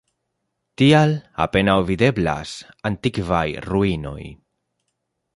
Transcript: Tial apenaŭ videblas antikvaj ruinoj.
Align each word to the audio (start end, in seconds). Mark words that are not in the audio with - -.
Tial 0.81 1.11
apenaŭ 1.45 1.75
videblas 1.89 2.53
antikvaj 2.91 3.43
ruinoj. 3.69 4.23